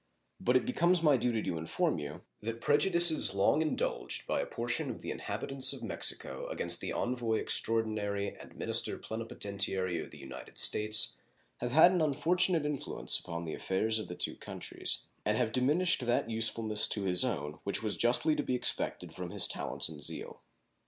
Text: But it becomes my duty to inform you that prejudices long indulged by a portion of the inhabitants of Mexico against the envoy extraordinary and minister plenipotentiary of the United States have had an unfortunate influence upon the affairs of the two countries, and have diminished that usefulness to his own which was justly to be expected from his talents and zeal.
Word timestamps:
But 0.39 0.57
it 0.57 0.65
becomes 0.65 1.03
my 1.03 1.15
duty 1.15 1.43
to 1.43 1.59
inform 1.59 1.99
you 1.99 2.21
that 2.39 2.59
prejudices 2.59 3.35
long 3.35 3.61
indulged 3.61 4.25
by 4.25 4.41
a 4.41 4.47
portion 4.47 4.89
of 4.89 5.01
the 5.03 5.11
inhabitants 5.11 5.73
of 5.73 5.83
Mexico 5.83 6.47
against 6.47 6.81
the 6.81 6.91
envoy 6.91 7.35
extraordinary 7.37 8.35
and 8.35 8.55
minister 8.55 8.97
plenipotentiary 8.97 9.99
of 10.03 10.09
the 10.09 10.17
United 10.17 10.57
States 10.57 11.17
have 11.57 11.69
had 11.71 11.91
an 11.91 12.01
unfortunate 12.01 12.65
influence 12.65 13.19
upon 13.19 13.45
the 13.45 13.53
affairs 13.53 13.99
of 13.99 14.07
the 14.07 14.15
two 14.15 14.37
countries, 14.37 15.05
and 15.23 15.37
have 15.37 15.51
diminished 15.51 16.03
that 16.07 16.31
usefulness 16.31 16.87
to 16.87 17.03
his 17.03 17.23
own 17.23 17.59
which 17.63 17.83
was 17.83 17.95
justly 17.95 18.35
to 18.35 18.41
be 18.41 18.55
expected 18.55 19.13
from 19.13 19.29
his 19.29 19.47
talents 19.47 19.87
and 19.87 20.01
zeal. 20.01 20.41